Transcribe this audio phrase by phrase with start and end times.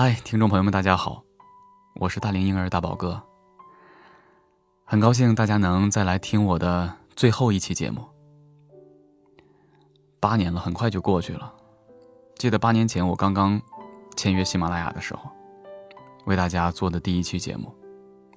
[0.00, 1.24] 嗨，听众朋友们，大家好，
[1.96, 3.20] 我是大龄婴儿大宝哥。
[4.84, 8.06] 很高兴大家能再来听我的最后一期节目。
[10.20, 11.52] 八年了，很快就过去了。
[12.36, 13.60] 记得八年前我刚刚
[14.16, 15.28] 签约喜马拉雅的时候，
[16.26, 17.74] 为大家做的第一期节目，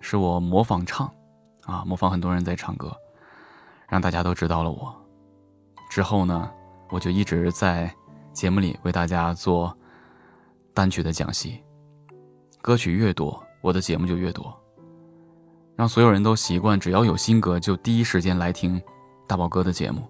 [0.00, 1.12] 是我模仿唱，
[1.64, 2.96] 啊，模仿很多人在唱歌，
[3.88, 4.94] 让大家都知道了我。
[5.90, 6.48] 之后呢，
[6.90, 7.92] 我就一直在
[8.32, 9.76] 节目里为大家做。
[10.78, 11.60] 单曲的讲析，
[12.62, 14.56] 歌曲越多，我的节目就越多，
[15.74, 18.80] 让所有人都习惯，只要有新歌就第一时间来听
[19.26, 20.08] 大宝哥的节目。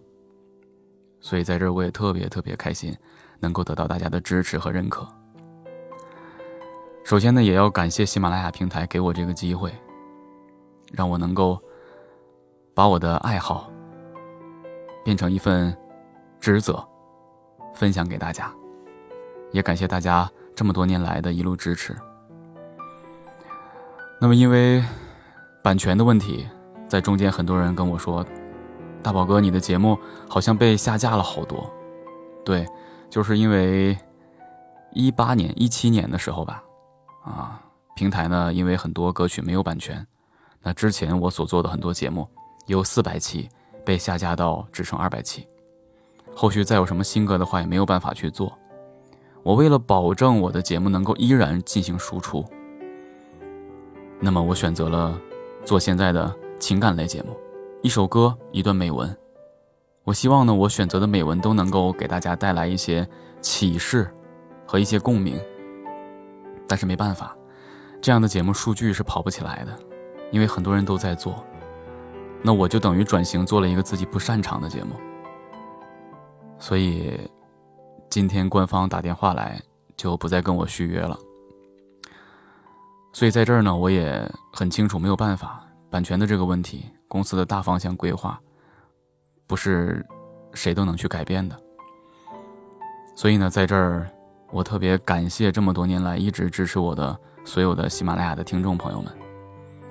[1.23, 2.95] 所以在这儿我也特别特别开心，
[3.41, 5.09] 能够得到大家的支持和认可。
[7.03, 9.73] 首先呢，也要感谢喜马拉雅平台给我这个机会，
[10.93, 11.59] 让我能够
[12.75, 13.73] 把我的爱好
[15.03, 15.75] 变成一份
[16.39, 16.87] 职责，
[17.75, 18.55] 分享给大家。
[19.51, 20.31] 也感谢大家。
[20.59, 21.97] 这么多年来的一路支持。
[24.21, 24.83] 那么，因为
[25.63, 26.45] 版权的问题，
[26.89, 28.27] 在中间很多人跟我说
[29.01, 29.97] ：“大宝哥，你的节目
[30.29, 31.73] 好像被下架了好多。”
[32.45, 32.67] 对，
[33.09, 33.97] 就是因为
[34.91, 36.61] 一八年、一七年的时候吧，
[37.23, 37.63] 啊，
[37.95, 40.05] 平台呢因为很多歌曲没有版权，
[40.61, 42.29] 那之前我所做的很多节目
[42.67, 43.49] 有四百期
[43.85, 45.47] 被下架到只剩二百期，
[46.35, 48.53] 后续再有什么新歌的话也没有办法去做。
[49.43, 52.45] 我为了保证我的节目能够依然进行输出，
[54.21, 55.19] 那么我选择了
[55.65, 57.37] 做现在的情感类节目，
[57.83, 59.17] 一首歌一段美文。
[60.05, 63.07] 我希望呢，我选择的美文都能够给大家带来一些
[63.41, 64.11] 启示
[64.67, 65.41] 和一些共鸣。
[66.67, 67.35] 但是没办法，
[68.01, 69.75] 这样的节目数据是跑不起来的，
[70.31, 71.43] 因为很多人都在做，
[72.43, 74.95] 那我就等于转型做了一个自己不擅长的节目，
[76.59, 77.19] 所以。
[78.11, 79.61] 今天官方打电话来，
[79.95, 81.17] 就不再跟我续约了。
[83.13, 88.41] 所以在这儿呢，我也很清楚，没有办法，版权的这个问题，公司的大方向规划，
[89.47, 90.05] 不是
[90.55, 91.55] 谁都能去改变的。
[93.15, 94.11] 所以呢，在这儿，
[94.51, 99.13] 我特别感谢这么多年来一直支持我的所有的喜马拉雅的听众朋友们。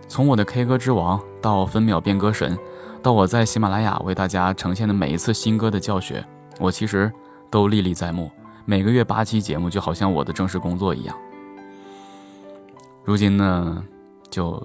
[0.07, 2.57] 从我的 K 歌之王到分秒变歌神，
[3.03, 6.25] 到我在喜马拉雅为大家呈现的每一次新歌的教学，
[6.59, 7.13] 我其实。
[7.49, 8.31] 都历历在目，
[8.65, 11.17] 每个月八期节目就好像我的正式工作一样。
[13.03, 13.83] 如今呢，
[14.29, 14.61] 就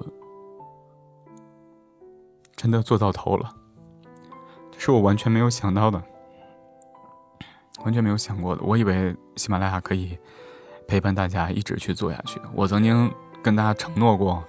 [2.57, 3.55] 真的做到头了，
[4.71, 6.03] 这是我完全没有想到的，
[7.85, 8.63] 完全没有想过的。
[8.65, 10.19] 我以为喜马拉雅可以
[10.89, 12.41] 陪伴大家一直去做下去。
[12.53, 13.09] 我曾经
[13.43, 14.43] 跟大家承诺过，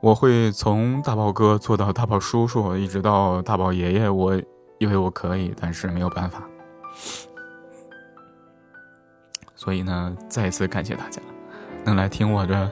[0.00, 4.08] 我会从大宝哥做到大宝叔叔，一直到大宝爷爷。
[4.08, 4.34] 我
[4.78, 6.42] 以为我可以，但是没有办法。
[9.54, 11.20] 所以呢，再一次感谢大家
[11.84, 12.70] 能来听我的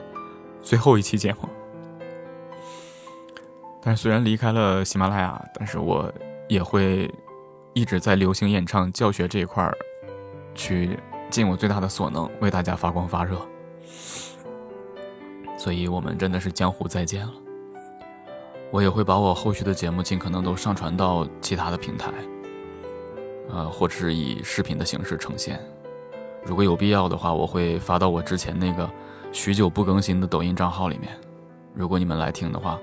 [0.61, 1.47] 最后一期节目。
[3.81, 6.11] 但是虽然离开了喜马拉雅，但是我
[6.47, 7.09] 也会
[7.73, 9.77] 一直在流行演唱教学这一块儿
[10.55, 13.39] 去尽我最大的所能，为大家发光发热。
[15.57, 17.33] 所以我们真的是江湖再见了。
[18.71, 22.11] 我也会把我后续的节目尽可能都上传到其他的平台。
[23.51, 25.59] 呃，或者是以视频的形式呈现，
[26.45, 28.89] 如果有必要的话，我会发到我之前那个
[29.31, 31.17] 许久不更新的抖音账号里面。
[31.73, 32.79] 如果你们来听的话，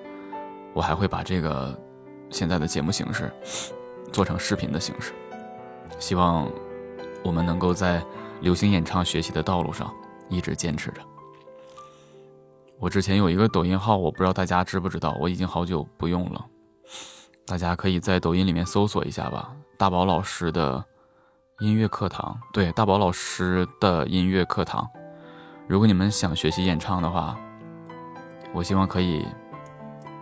[0.72, 1.78] 我还会把这个
[2.30, 3.32] 现在的节目形式
[4.12, 5.12] 做成视频的形式。
[5.98, 6.50] 希望
[7.22, 8.02] 我们能够在
[8.40, 9.92] 流行演唱学习的道路上
[10.28, 11.00] 一直坚持着。
[12.78, 16.44] 我之前有一个抖音号，我不知道大家知不知道，我已经好久不用了。
[17.46, 19.54] 大家可以在抖音里面搜索一下吧。
[19.78, 20.82] 大宝老师的
[21.58, 24.88] 音乐课堂，对，大宝老师的音乐课堂。
[25.66, 27.36] 如果你们想学习演唱的话，
[28.54, 29.26] 我希望可以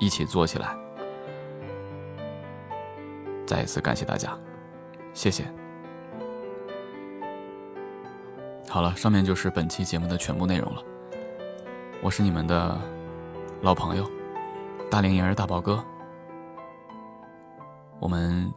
[0.01, 0.77] 一起做起来。
[3.47, 4.37] 再一次感谢大家，
[5.13, 5.45] 谢谢。
[8.69, 10.83] 好了，上面就是本期节目的全部内容了。
[12.03, 12.77] 我是你们的
[13.63, 14.11] 老朋友
[14.91, 15.85] 大龄婴儿大宝哥，
[18.01, 18.53] 我们。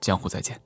[0.00, 0.60] 江湖再见。